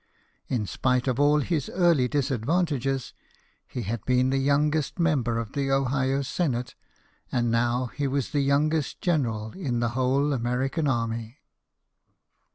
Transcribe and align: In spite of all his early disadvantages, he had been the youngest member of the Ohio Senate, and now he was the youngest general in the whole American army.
In 0.47 0.65
spite 0.65 1.07
of 1.07 1.19
all 1.19 1.41
his 1.41 1.69
early 1.69 2.07
disadvantages, 2.07 3.13
he 3.67 3.83
had 3.83 4.03
been 4.03 4.31
the 4.31 4.39
youngest 4.39 4.97
member 4.97 5.37
of 5.37 5.51
the 5.51 5.69
Ohio 5.69 6.23
Senate, 6.23 6.73
and 7.31 7.51
now 7.51 7.85
he 7.85 8.07
was 8.07 8.31
the 8.31 8.41
youngest 8.41 8.99
general 8.99 9.51
in 9.51 9.79
the 9.79 9.89
whole 9.89 10.33
American 10.33 10.87
army. 10.87 11.37